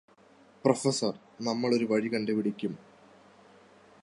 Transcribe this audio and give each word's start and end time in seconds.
professor 0.65 1.13
നമ്മൾ 1.41 1.69
ഒരു 1.75 1.85
വഴി 1.85 2.07
കണ്ടുപിടിക്കും 2.07 2.73